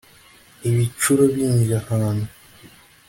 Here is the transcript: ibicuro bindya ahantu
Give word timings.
ibicuro 0.69 1.23
bindya 1.33 1.79
ahantu 1.93 2.25